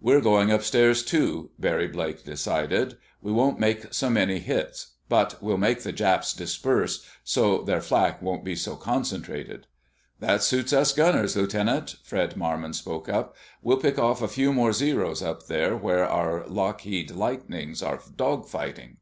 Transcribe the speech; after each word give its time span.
"We're 0.00 0.20
going 0.20 0.52
upstairs, 0.52 1.02
too," 1.02 1.50
Barry 1.58 1.88
Blake 1.88 2.22
decided. 2.24 2.96
"We 3.20 3.32
won't 3.32 3.58
make 3.58 3.92
so 3.92 4.08
many 4.08 4.38
hits, 4.38 4.92
but 5.08 5.42
we'll 5.42 5.56
make 5.58 5.80
the 5.82 5.90
Japs 5.90 6.32
disperse, 6.32 7.04
so 7.24 7.60
their 7.60 7.80
flak 7.80 8.22
won't 8.22 8.44
be 8.44 8.54
so 8.54 8.76
concentrated." 8.76 9.66
"That 10.20 10.44
suits 10.44 10.72
us 10.72 10.92
gunners, 10.92 11.34
Lieutenant," 11.36 11.96
Fred 12.04 12.36
Marmon 12.36 12.72
spoke 12.74 13.08
up. 13.08 13.34
"We'll 13.62 13.78
pick 13.78 13.98
off 13.98 14.22
a 14.22 14.28
few 14.28 14.52
more 14.52 14.72
Zeros 14.72 15.22
up 15.24 15.48
there 15.48 15.76
where 15.76 16.04
our 16.08 16.46
Lockheed 16.46 17.10
Lightnings 17.10 17.82
are 17.82 17.98
dogfighting." 17.98 18.98